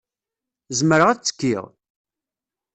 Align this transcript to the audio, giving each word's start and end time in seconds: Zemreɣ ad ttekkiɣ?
Zemreɣ 0.79 1.07
ad 1.09 1.19
ttekkiɣ? 1.19 1.63